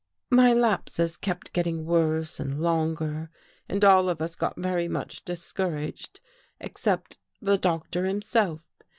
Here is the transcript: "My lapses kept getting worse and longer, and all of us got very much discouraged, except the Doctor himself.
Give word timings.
"My 0.31 0.51
lapses 0.51 1.15
kept 1.15 1.53
getting 1.53 1.85
worse 1.85 2.39
and 2.39 2.59
longer, 2.59 3.29
and 3.69 3.85
all 3.85 4.09
of 4.09 4.19
us 4.19 4.35
got 4.35 4.57
very 4.59 4.87
much 4.87 5.23
discouraged, 5.25 6.19
except 6.59 7.19
the 7.39 7.59
Doctor 7.59 8.05
himself. 8.07 8.61